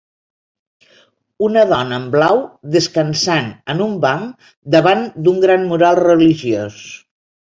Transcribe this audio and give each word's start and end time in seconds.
Una 1.47 1.65
dona 1.71 1.99
en 1.99 2.05
blau 2.15 2.39
descansant 2.75 3.51
en 3.73 3.83
un 3.87 3.93
banc 4.07 4.49
davant 4.77 5.05
d'un 5.27 5.39
gran 5.47 5.67
mural 5.73 6.01
religiós 6.05 6.81